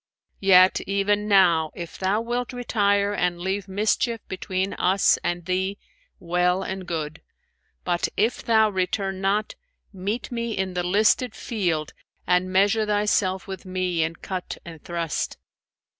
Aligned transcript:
Yet, 0.39 0.81
even 0.87 1.27
now, 1.27 1.69
if 1.75 1.95
thou 1.99 2.21
wilt 2.21 2.53
retire 2.53 3.13
and 3.13 3.37
leave 3.39 3.67
mischief 3.67 4.19
between 4.27 4.73
us 4.73 5.19
and 5.23 5.45
thee, 5.45 5.77
well 6.19 6.63
and 6.63 6.87
good; 6.87 7.21
but 7.83 8.09
if 8.17 8.41
thou 8.43 8.71
return 8.71 9.21
not, 9.21 9.53
meet 9.93 10.31
me 10.31 10.57
in 10.57 10.73
the 10.73 10.81
listed 10.81 11.35
field 11.35 11.93
and 12.25 12.51
measure 12.51 12.87
thyself 12.87 13.45
with 13.45 13.63
me 13.63 14.01
in 14.03 14.15
cut 14.15 14.57
and 14.65 14.83
thrust.' 14.83 15.37